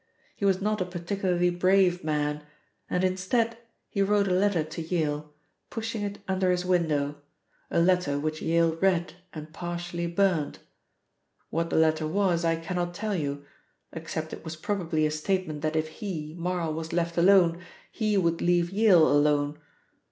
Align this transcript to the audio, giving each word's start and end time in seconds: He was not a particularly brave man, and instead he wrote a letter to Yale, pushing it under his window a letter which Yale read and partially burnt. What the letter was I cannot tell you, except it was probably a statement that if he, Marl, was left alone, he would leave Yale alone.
He 0.35 0.45
was 0.45 0.59
not 0.63 0.81
a 0.81 0.85
particularly 0.85 1.51
brave 1.51 2.03
man, 2.03 2.43
and 2.89 3.03
instead 3.03 3.59
he 3.87 4.01
wrote 4.01 4.27
a 4.27 4.31
letter 4.33 4.63
to 4.63 4.81
Yale, 4.81 5.31
pushing 5.69 6.01
it 6.01 6.17
under 6.27 6.49
his 6.49 6.65
window 6.65 7.21
a 7.69 7.79
letter 7.79 8.17
which 8.19 8.41
Yale 8.41 8.75
read 8.77 9.13
and 9.31 9.53
partially 9.53 10.07
burnt. 10.07 10.57
What 11.51 11.69
the 11.69 11.75
letter 11.75 12.07
was 12.07 12.43
I 12.43 12.55
cannot 12.55 12.95
tell 12.95 13.13
you, 13.13 13.45
except 13.93 14.33
it 14.33 14.43
was 14.43 14.55
probably 14.55 15.05
a 15.05 15.11
statement 15.11 15.61
that 15.61 15.75
if 15.75 15.87
he, 15.89 16.33
Marl, 16.35 16.73
was 16.73 16.91
left 16.93 17.15
alone, 17.15 17.61
he 17.91 18.17
would 18.17 18.41
leave 18.41 18.71
Yale 18.71 19.07
alone. 19.07 19.59